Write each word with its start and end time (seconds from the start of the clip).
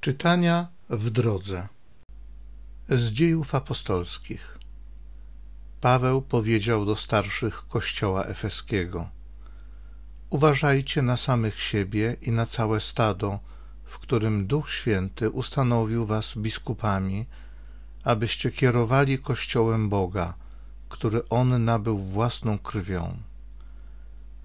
Czytania 0.00 0.68
w 0.90 1.10
drodze 1.10 1.68
z 2.88 3.12
dziejów 3.12 3.54
apostolskich. 3.54 4.58
Paweł 5.80 6.22
powiedział 6.22 6.86
do 6.86 6.96
starszych 6.96 7.68
kościoła 7.68 8.24
efeskiego: 8.24 9.08
Uważajcie 10.30 11.02
na 11.02 11.16
samych 11.16 11.60
siebie 11.60 12.16
i 12.22 12.30
na 12.30 12.46
całe 12.46 12.80
stado, 12.80 13.38
w 13.84 13.98
którym 13.98 14.46
Duch 14.46 14.70
Święty 14.70 15.30
ustanowił 15.30 16.06
was 16.06 16.34
biskupami, 16.36 17.26
abyście 18.04 18.50
kierowali 18.50 19.18
kościołem 19.18 19.88
Boga, 19.88 20.34
który 20.88 21.28
on 21.28 21.64
nabył 21.64 21.98
własną 21.98 22.58
krwią. 22.58 23.16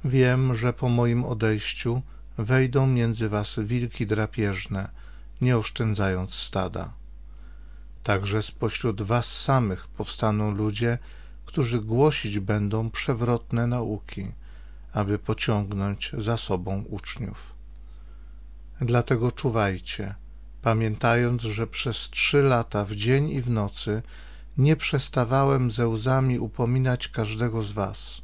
Wiem, 0.06 0.56
że 0.56 0.74
po 0.74 0.90
moim 0.90 1.26
odejściu 1.26 2.02
wejdą 2.38 2.88
między 2.88 3.30
was 3.30 3.60
wilki 3.60 4.08
drapieżne 4.08 5.06
nie 5.42 5.58
oszczędzając 5.58 6.34
stada. 6.34 6.94
Także 8.04 8.42
spośród 8.42 9.02
was 9.02 9.42
samych 9.42 9.88
powstaną 9.88 10.52
ludzie, 10.52 10.98
którzy 11.46 11.82
głosić 11.82 12.40
będą 12.40 12.90
przewrotne 12.90 13.68
nauki, 13.68 14.32
aby 14.94 15.20
pociągnąć 15.20 16.12
za 16.18 16.38
sobą 16.38 16.84
uczniów. 16.90 17.54
Dlatego 18.82 19.32
czuwajcie, 19.32 20.16
pamiętając, 20.62 21.42
że 21.42 21.68
przez 21.68 21.98
trzy 21.98 22.42
lata 22.42 22.86
w 22.86 22.96
dzień 22.96 23.30
i 23.30 23.42
w 23.42 23.50
nocy 23.50 24.02
nie 24.58 24.76
przestawałem 24.76 25.72
ze 25.72 25.88
łzami 25.88 26.40
upominać 26.40 27.08
każdego 27.08 27.64
z 27.64 27.72
was. 27.72 28.22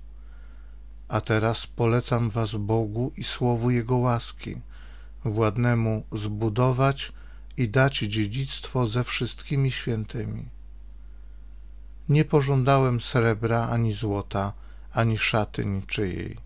A 1.07 1.21
teraz 1.21 1.67
polecam 1.67 2.29
was 2.29 2.55
Bogu 2.55 3.11
i 3.17 3.23
słowu 3.23 3.71
Jego 3.71 3.97
łaski, 3.97 4.61
władnemu 5.25 6.03
zbudować 6.11 7.13
i 7.57 7.69
dać 7.69 7.97
dziedzictwo 7.97 8.87
ze 8.87 9.03
wszystkimi 9.03 9.71
świętymi. 9.71 10.45
Nie 12.09 12.25
pożądałem 12.25 13.01
srebra 13.01 13.67
ani 13.67 13.93
złota, 13.93 14.53
ani 14.93 15.17
szaty 15.17 15.65
niczyjej. 15.65 16.37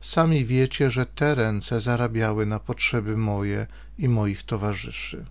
Sami 0.00 0.44
wiecie, 0.44 0.90
że 0.90 1.06
te 1.06 1.34
ręce 1.34 1.80
zarabiały 1.80 2.46
na 2.46 2.58
potrzeby 2.58 3.16
moje 3.16 3.66
i 3.98 4.08
moich 4.08 4.42
towarzyszy. 4.42 5.24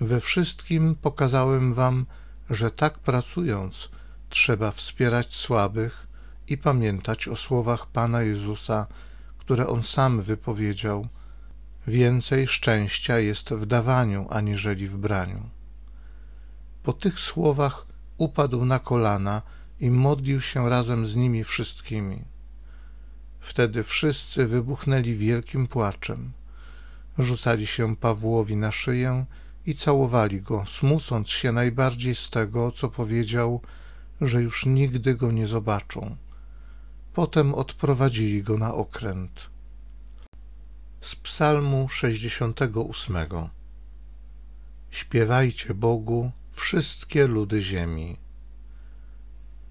We 0.00 0.20
wszystkim 0.20 0.94
pokazałem 0.94 1.74
wam, 1.74 2.06
że 2.50 2.70
tak 2.70 2.98
pracując 2.98 3.88
trzeba 4.28 4.70
wspierać 4.70 5.34
słabych 5.34 6.06
i 6.48 6.58
pamiętać 6.58 7.28
o 7.28 7.36
słowach 7.36 7.86
Pana 7.86 8.22
Jezusa, 8.22 8.86
które 9.38 9.66
On 9.66 9.82
sam 9.82 10.22
wypowiedział– 10.22 11.08
Więcej 11.86 12.46
szczęścia 12.46 13.18
jest 13.18 13.50
w 13.50 13.66
dawaniu, 13.66 14.26
aniżeli 14.30 14.88
w 14.88 14.98
braniu. 14.98 15.42
Po 16.82 16.92
tych 16.92 17.20
słowach 17.20 17.86
upadł 18.18 18.64
na 18.64 18.78
kolana 18.78 19.42
i 19.80 19.90
modlił 19.90 20.40
się 20.40 20.70
razem 20.70 21.06
z 21.06 21.16
nimi 21.16 21.44
wszystkimi. 21.44 22.24
Wtedy 23.40 23.84
wszyscy 23.84 24.46
wybuchnęli 24.46 25.16
wielkim 25.16 25.66
płaczem. 25.66 26.32
Rzucali 27.18 27.66
się 27.66 27.96
Pawłowi 27.96 28.56
na 28.56 28.72
szyję 28.72 29.24
i 29.66 29.74
całowali 29.74 30.42
go, 30.42 30.64
smucąc 30.66 31.28
się 31.28 31.52
najbardziej 31.52 32.14
z 32.14 32.30
tego, 32.30 32.72
co 32.72 32.88
powiedział, 32.88 33.60
że 34.20 34.42
już 34.42 34.66
nigdy 34.66 35.14
go 35.14 35.32
nie 35.32 35.46
zobaczą. 35.46 36.16
Potem 37.14 37.54
odprowadzili 37.54 38.42
go 38.42 38.58
na 38.58 38.74
okręt 38.74 39.55
z 41.06 41.14
Psalmu 41.14 41.88
68. 41.88 43.16
Śpiewajcie 44.90 45.74
Bogu, 45.74 46.30
wszystkie 46.52 47.26
ludy 47.26 47.62
ziemi. 47.62 48.16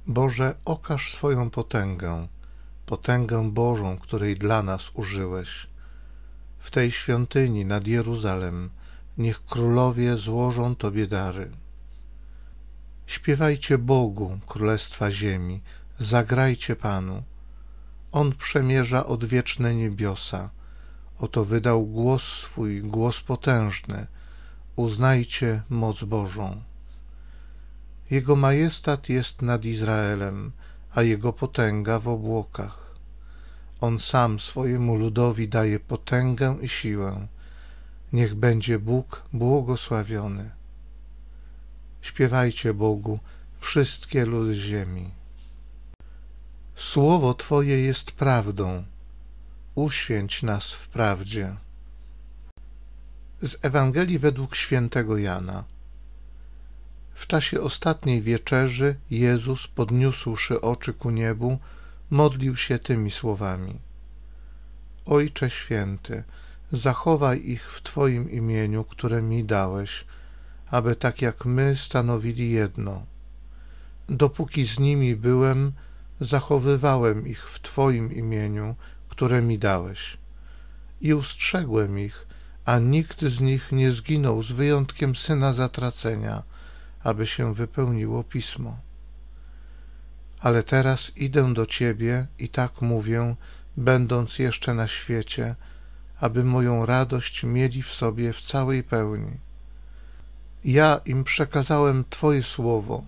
Boże, 0.08 0.56
okaż 0.66 1.14
swoją 1.14 1.50
potęgę, 1.50 2.28
potęgę 2.86 3.52
Bożą, 3.52 3.98
której 3.98 4.36
dla 4.36 4.64
nas 4.64 4.92
użyłeś. 4.94 5.68
W 6.60 6.72
tej 6.72 6.92
świątyni 6.92 7.66
nad 7.66 7.88
Jeruzalem 7.88 8.70
niech 9.18 9.46
królowie 9.46 10.18
złożą 10.18 10.76
Tobie 10.76 11.08
dary. 11.08 11.52
Śpiewajcie 13.08 13.78
Bogu, 13.78 14.40
królestwa 14.48 15.12
ziemi, 15.12 15.62
zagrajcie 16.00 16.76
Panu. 16.76 17.24
On 18.12 18.36
przemierza 18.36 19.06
odwieczne 19.06 19.76
niebiosa, 19.76 20.50
Oto 21.20 21.46
wydał 21.46 21.86
głos 21.86 22.24
swój, 22.24 22.82
głos 22.82 23.22
potężny. 23.22 24.08
Uznajcie 24.76 25.62
moc 25.70 26.04
Bożą. 26.04 26.62
Jego 28.12 28.36
majestat 28.36 29.10
jest 29.10 29.42
nad 29.42 29.66
Izraelem, 29.66 30.52
a 30.96 31.02
jego 31.02 31.34
potęga 31.34 32.00
w 32.00 32.08
obłokach. 32.08 32.96
On 33.82 34.00
sam 34.00 34.40
swojemu 34.40 34.96
ludowi 34.96 35.48
daje 35.48 35.80
potęgę 35.80 36.58
i 36.62 36.70
siłę. 36.70 37.28
Niech 38.14 38.36
będzie 38.36 38.80
Bóg 38.80 39.24
błogosławiony. 39.34 40.52
Śpiewajcie 42.02 42.74
Bogu, 42.74 43.20
wszystkie 43.58 44.26
ludy 44.26 44.56
ziemi. 44.56 45.10
Słowo 46.76 47.34
Twoje 47.34 47.80
jest 47.80 48.12
prawdą 48.12 48.84
uświęć 49.76 50.44
nas 50.44 50.72
w 50.72 50.88
prawdzie. 50.88 51.56
Z 53.42 53.66
Ewangelii 53.66 54.20
według 54.20 54.56
świętego 54.56 55.18
Jana. 55.18 55.64
W 57.14 57.28
czasie 57.28 57.62
ostatniej 57.62 58.22
wieczerzy 58.22 58.96
Jezus, 59.10 59.68
podniósłszy 59.68 60.62
oczy 60.62 60.94
ku 60.94 61.10
niebu, 61.10 61.60
modlił 62.10 62.56
się 62.56 62.80
tymi 62.80 63.12
słowami: 63.12 63.80
Ojcze 65.06 65.50
święty, 65.50 66.24
zachowaj 66.72 67.42
ich 67.46 67.72
w 67.72 67.82
Twoim 67.82 68.32
imieniu, 68.32 68.84
które 68.84 69.22
mi 69.22 69.44
dałeś, 69.44 70.06
aby 70.72 70.96
tak 70.96 71.22
jak 71.22 71.46
my 71.46 71.76
stanowili 71.76 72.52
jedno. 72.52 73.06
Dopóki 74.10 74.68
z 74.68 74.80
nimi 74.80 75.16
byłem, 75.16 75.72
zachowywałem 76.22 77.28
ich 77.28 77.50
w 77.50 77.60
Twoim 77.60 78.14
imieniu, 78.14 78.76
które 79.16 79.42
mi 79.42 79.60
dałeś. 79.60 80.18
I 81.02 81.14
ustrzegłem 81.14 82.00
ich, 82.00 82.28
a 82.66 82.80
nikt 82.80 83.22
z 83.22 83.40
nich 83.40 83.72
nie 83.72 83.92
zginął 83.92 84.44
z 84.44 84.52
wyjątkiem 84.52 85.16
syna 85.16 85.54
zatracenia, 85.54 86.44
aby 87.04 87.26
się 87.26 87.54
wypełniło 87.54 88.24
pismo. 88.24 88.78
Ale 90.40 90.64
teraz 90.64 91.18
idę 91.18 91.54
do 91.54 91.66
Ciebie 91.66 92.28
i 92.40 92.50
tak 92.50 92.82
mówię, 92.82 93.36
będąc 93.78 94.40
jeszcze 94.40 94.74
na 94.74 94.88
świecie, 94.88 95.56
aby 96.20 96.44
moją 96.44 96.86
radość 96.86 97.44
mieli 97.44 97.84
w 97.84 97.94
sobie 97.94 98.34
w 98.34 98.42
całej 98.42 98.84
pełni. 98.84 99.38
Ja 100.66 101.02
im 101.06 101.24
przekazałem 101.24 102.04
Twoje 102.10 102.44
słowo, 102.44 103.06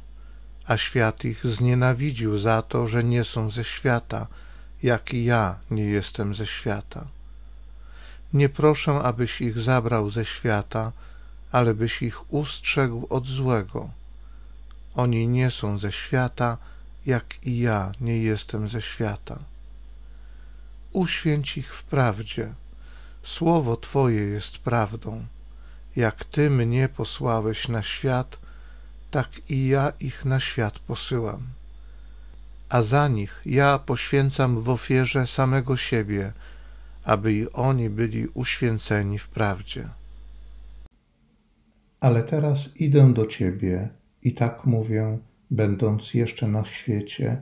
a 0.66 0.78
świat 0.78 1.25
ich 1.25 1.45
znienawidził 1.45 2.39
za 2.39 2.62
to, 2.62 2.88
że 2.88 3.03
nie 3.03 3.24
są 3.24 3.50
ze 3.50 3.63
świata, 3.63 4.28
jak 4.83 5.13
i 5.13 5.25
ja 5.25 5.59
nie 5.71 5.85
jestem 5.85 6.35
ze 6.35 6.47
świata. 6.47 7.07
Nie 8.33 8.49
proszę, 8.49 8.91
abyś 8.91 9.41
ich 9.41 9.59
zabrał 9.59 10.09
ze 10.09 10.25
świata, 10.25 10.91
ale 11.51 11.73
byś 11.73 12.01
ich 12.01 12.33
ustrzegł 12.33 13.07
od 13.09 13.25
złego. 13.25 13.89
Oni 14.95 15.27
nie 15.27 15.51
są 15.51 15.77
ze 15.77 15.91
świata, 15.91 16.57
jak 17.05 17.45
i 17.45 17.59
ja 17.59 17.91
nie 18.01 18.17
jestem 18.17 18.67
ze 18.67 18.81
świata. 18.81 19.39
Uświęć 20.91 21.57
ich 21.57 21.75
w 21.75 21.83
prawdzie. 21.83 22.53
Słowo 23.23 23.77
Twoje 23.77 24.21
jest 24.21 24.57
prawdą. 24.57 25.25
Jak 25.95 26.25
Ty 26.25 26.50
mnie 26.50 26.89
posłałeś 26.89 27.68
na 27.68 27.83
świat, 27.83 28.38
tak 29.12 29.29
i 29.50 29.68
ja 29.68 29.94
ich 30.00 30.25
na 30.25 30.39
świat 30.39 30.79
posyłam 30.79 31.56
a 32.69 32.81
za 32.81 33.07
nich 33.07 33.41
ja 33.45 33.79
poświęcam 33.79 34.61
w 34.61 34.69
ofierze 34.69 35.27
samego 35.27 35.77
siebie, 35.77 36.33
aby 37.03 37.33
i 37.33 37.51
oni 37.51 37.89
byli 37.89 38.27
uświęceni 38.27 39.19
w 39.19 39.29
prawdzie. 39.29 39.89
Ale 41.99 42.23
teraz 42.23 42.75
idę 42.75 43.13
do 43.13 43.25
Ciebie 43.25 43.89
i 44.23 44.33
tak 44.33 44.65
mówię, 44.65 45.17
będąc 45.51 46.13
jeszcze 46.13 46.47
na 46.47 46.65
świecie, 46.65 47.41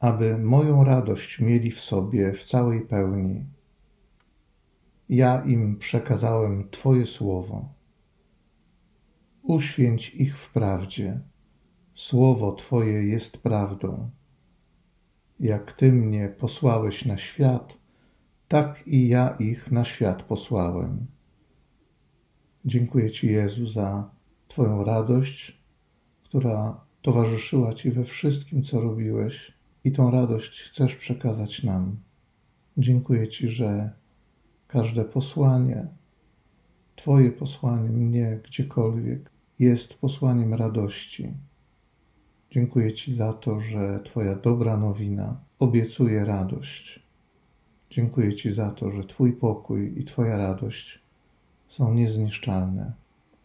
aby 0.00 0.38
moją 0.38 0.84
radość 0.84 1.40
mieli 1.40 1.70
w 1.70 1.80
sobie 1.80 2.32
w 2.32 2.44
całej 2.44 2.80
pełni. 2.80 3.44
Ja 5.08 5.42
im 5.44 5.78
przekazałem 5.78 6.68
Twoje 6.70 7.06
słowo. 7.06 7.68
Uświęć 9.42 10.14
ich 10.14 10.38
w 10.38 10.52
prawdzie. 10.52 11.20
Słowo 11.94 12.52
Twoje 12.52 13.04
jest 13.04 13.38
prawdą. 13.38 14.10
Jak 15.44 15.72
Ty 15.72 15.92
mnie 15.92 16.28
posłałeś 16.28 17.04
na 17.04 17.18
świat, 17.18 17.78
tak 18.48 18.82
i 18.86 19.08
ja 19.08 19.36
ich 19.38 19.70
na 19.70 19.84
świat 19.84 20.22
posłałem. 20.22 21.06
Dziękuję 22.64 23.10
Ci, 23.10 23.32
Jezu, 23.32 23.66
za 23.66 24.10
Twoją 24.48 24.84
radość, 24.84 25.58
która 26.22 26.80
towarzyszyła 27.02 27.74
Ci 27.74 27.90
we 27.90 28.04
wszystkim, 28.04 28.62
co 28.62 28.80
robiłeś, 28.80 29.52
i 29.84 29.92
tą 29.92 30.10
radość 30.10 30.62
chcesz 30.62 30.96
przekazać 30.96 31.62
nam. 31.62 31.96
Dziękuję 32.76 33.28
Ci, 33.28 33.48
że 33.48 33.90
każde 34.68 35.04
posłanie, 35.04 35.86
Twoje 36.96 37.32
posłanie 37.32 37.88
mnie 37.88 38.40
gdziekolwiek 38.44 39.30
jest 39.58 39.94
posłaniem 39.94 40.54
radości. 40.54 41.32
Dziękuję 42.54 42.92
Ci 42.92 43.14
za 43.14 43.32
to, 43.32 43.60
że 43.60 44.00
Twoja 44.04 44.34
dobra 44.34 44.76
nowina 44.76 45.36
obiecuje 45.58 46.24
radość. 46.24 47.00
Dziękuję 47.90 48.34
Ci 48.34 48.54
za 48.54 48.70
to, 48.70 48.90
że 48.90 49.04
Twój 49.04 49.32
pokój 49.32 50.00
i 50.00 50.04
Twoja 50.04 50.36
radość 50.36 51.00
są 51.68 51.94
niezniszczalne. 51.94 52.92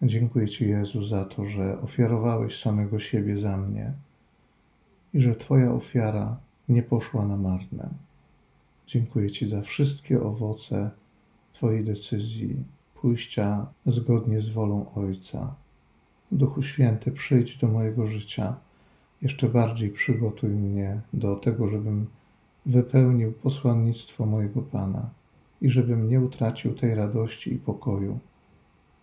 Dziękuję 0.02 0.48
Ci, 0.48 0.70
Jezu, 0.70 1.08
za 1.08 1.26
to, 1.26 1.46
że 1.46 1.82
ofiarowałeś 1.82 2.62
samego 2.62 3.00
siebie 3.00 3.38
za 3.38 3.58
mnie 3.58 3.94
i 5.14 5.22
że 5.22 5.36
Twoja 5.36 5.74
ofiara 5.74 6.38
nie 6.70 6.84
poszła 6.84 7.26
na 7.26 7.38
marne. 7.38 7.90
Dziękuję 8.88 9.30
Ci 9.30 9.50
za 9.50 9.62
wszystkie 9.62 10.22
owoce 10.22 10.92
Twojej 11.54 11.86
decyzji 11.86 12.64
pójścia 13.02 13.68
zgodnie 13.86 14.42
z 14.42 14.50
wolą 14.50 14.94
Ojca. 14.96 15.56
Duchu 16.32 16.64
Święty, 16.64 17.12
przyjdź 17.12 17.58
do 17.58 17.68
mojego 17.68 18.08
życia. 18.08 18.56
Jeszcze 19.22 19.50
bardziej 19.50 19.90
przygotuj 19.90 20.50
mnie 20.50 21.02
do 21.14 21.36
tego, 21.36 21.70
żebym 21.70 22.08
wypełnił 22.66 23.32
posłannictwo 23.32 24.26
mojego 24.26 24.62
Pana 24.62 25.10
i 25.62 25.70
żebym 25.70 26.10
nie 26.10 26.22
utracił 26.22 26.74
tej 26.74 26.96
radości 26.96 27.54
i 27.54 27.58
pokoju, 27.58 28.20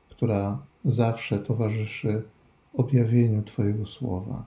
która 0.08 0.58
zawsze 0.84 1.38
towarzyszy 1.38 2.22
objawieniu 2.74 3.42
Twojego 3.42 3.86
słowa. 3.86 4.44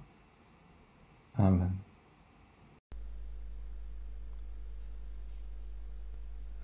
Amen. 1.34 1.72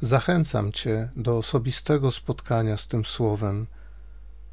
Zachęcam 0.02 0.72
Cię 0.72 1.10
do 1.16 1.38
osobistego 1.38 2.12
spotkania 2.12 2.78
z 2.78 2.88
tym 2.88 3.06
Słowem 3.06 3.68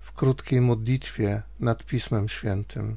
w 0.00 0.12
krótkiej 0.12 0.60
modlitwie 0.60 1.42
nad 1.60 1.84
Pismem 1.84 2.28
Świętym. 2.28 2.96